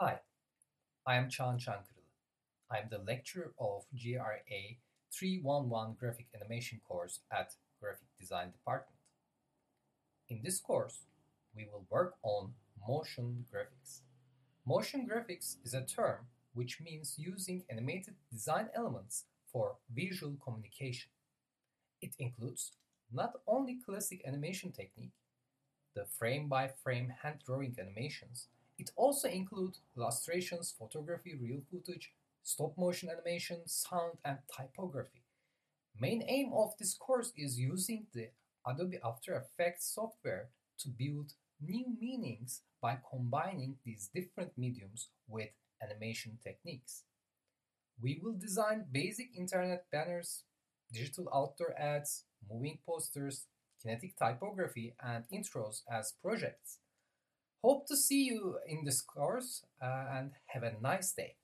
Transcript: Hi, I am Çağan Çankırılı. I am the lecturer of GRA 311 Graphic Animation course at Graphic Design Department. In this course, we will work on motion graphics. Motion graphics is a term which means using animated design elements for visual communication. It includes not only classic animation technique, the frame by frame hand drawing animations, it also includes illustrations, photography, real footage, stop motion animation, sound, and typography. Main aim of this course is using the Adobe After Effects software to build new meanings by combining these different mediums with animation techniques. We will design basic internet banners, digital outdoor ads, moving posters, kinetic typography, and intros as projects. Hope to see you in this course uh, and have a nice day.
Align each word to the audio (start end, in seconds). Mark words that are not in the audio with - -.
Hi, 0.00 0.18
I 1.06 1.16
am 1.18 1.28
Çağan 1.28 1.58
Çankırılı. 1.58 2.04
I 2.70 2.78
am 2.78 2.88
the 2.88 2.98
lecturer 3.06 3.52
of 3.58 3.84
GRA 3.92 4.40
311 5.12 5.94
Graphic 6.00 6.26
Animation 6.34 6.80
course 6.80 7.20
at 7.30 7.56
Graphic 7.80 8.08
Design 8.18 8.50
Department. 8.50 8.98
In 10.28 10.42
this 10.42 10.60
course, 10.60 11.06
we 11.54 11.64
will 11.66 11.86
work 11.90 12.18
on 12.24 12.54
motion 12.88 13.46
graphics. 13.52 14.00
Motion 14.64 15.06
graphics 15.06 15.58
is 15.64 15.74
a 15.74 15.86
term 15.86 16.26
which 16.54 16.80
means 16.80 17.16
using 17.16 17.64
animated 17.70 18.14
design 18.32 18.70
elements 18.74 19.26
for 19.46 19.76
visual 19.88 20.36
communication. 20.44 21.10
It 22.00 22.16
includes 22.18 22.72
not 23.12 23.32
only 23.46 23.78
classic 23.86 24.26
animation 24.26 24.72
technique, 24.72 25.14
the 25.94 26.04
frame 26.04 26.48
by 26.48 26.66
frame 26.82 27.10
hand 27.22 27.44
drawing 27.46 27.76
animations, 27.78 28.48
it 28.78 28.90
also 28.96 29.28
includes 29.28 29.80
illustrations, 29.96 30.74
photography, 30.76 31.34
real 31.34 31.60
footage, 31.70 32.12
stop 32.42 32.76
motion 32.76 33.08
animation, 33.08 33.66
sound, 33.66 34.18
and 34.24 34.38
typography. 34.54 35.22
Main 36.00 36.24
aim 36.26 36.52
of 36.52 36.76
this 36.78 36.94
course 36.94 37.32
is 37.36 37.58
using 37.58 38.06
the 38.12 38.30
Adobe 38.66 38.98
After 39.04 39.34
Effects 39.34 39.86
software 39.94 40.48
to 40.78 40.88
build 40.88 41.34
new 41.60 41.86
meanings 42.00 42.62
by 42.82 42.98
combining 43.08 43.76
these 43.84 44.10
different 44.12 44.52
mediums 44.58 45.08
with 45.28 45.50
animation 45.82 46.38
techniques. 46.42 47.04
We 48.00 48.20
will 48.22 48.34
design 48.34 48.86
basic 48.90 49.36
internet 49.36 49.86
banners, 49.92 50.42
digital 50.92 51.28
outdoor 51.32 51.78
ads, 51.78 52.24
moving 52.50 52.78
posters, 52.86 53.46
kinetic 53.80 54.16
typography, 54.16 54.94
and 55.00 55.24
intros 55.32 55.82
as 55.90 56.14
projects. 56.22 56.78
Hope 57.64 57.86
to 57.86 57.96
see 57.96 58.24
you 58.24 58.58
in 58.66 58.84
this 58.84 59.00
course 59.00 59.64
uh, 59.80 60.04
and 60.12 60.32
have 60.48 60.64
a 60.64 60.74
nice 60.82 61.12
day. 61.12 61.36